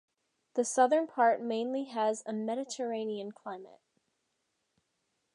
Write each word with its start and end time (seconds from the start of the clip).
The 0.55 0.65
southern 0.65 1.05
part 1.05 1.43
mainly 1.43 1.83
has 1.83 2.23
a 2.25 2.33
Mediterranean 2.33 3.31
climate. 3.33 3.81